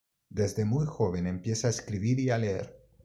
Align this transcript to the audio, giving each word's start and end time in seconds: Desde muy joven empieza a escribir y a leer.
Desde 0.31 0.65
muy 0.65 0.87
joven 0.87 1.27
empieza 1.27 1.67
a 1.67 1.69
escribir 1.69 2.19
y 2.19 2.31
a 2.31 2.39
leer. 2.39 2.75